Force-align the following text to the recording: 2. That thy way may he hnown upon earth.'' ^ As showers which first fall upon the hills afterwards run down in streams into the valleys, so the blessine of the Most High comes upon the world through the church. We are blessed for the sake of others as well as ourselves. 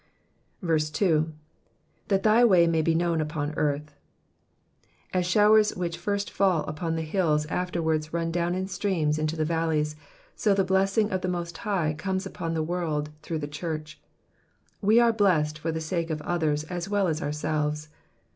2. 0.93 1.31
That 2.07 2.23
thy 2.23 2.43
way 2.43 2.65
may 2.65 2.81
he 2.83 2.95
hnown 2.95 3.21
upon 3.21 3.51
earth.'' 3.53 3.93
^ 4.81 4.85
As 5.13 5.27
showers 5.27 5.75
which 5.75 5.95
first 5.95 6.31
fall 6.31 6.63
upon 6.63 6.95
the 6.95 7.03
hills 7.03 7.45
afterwards 7.45 8.11
run 8.11 8.31
down 8.31 8.55
in 8.55 8.65
streams 8.67 9.19
into 9.19 9.35
the 9.35 9.45
valleys, 9.45 9.95
so 10.35 10.55
the 10.55 10.63
blessine 10.63 11.11
of 11.11 11.21
the 11.21 11.27
Most 11.27 11.55
High 11.59 11.93
comes 11.93 12.25
upon 12.25 12.55
the 12.55 12.63
world 12.63 13.11
through 13.21 13.37
the 13.45 13.47
church. 13.47 14.01
We 14.81 14.99
are 14.99 15.13
blessed 15.13 15.59
for 15.59 15.71
the 15.71 15.79
sake 15.79 16.09
of 16.09 16.19
others 16.23 16.63
as 16.63 16.89
well 16.89 17.07
as 17.07 17.21
ourselves. 17.21 17.89